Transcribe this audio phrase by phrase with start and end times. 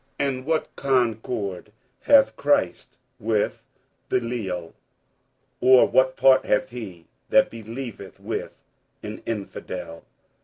[0.19, 3.63] 47:006:015 And what concord hath Christ with
[4.09, 4.73] Belial?
[5.59, 8.63] or what part hath he that believeth with
[9.03, 10.03] an infidel?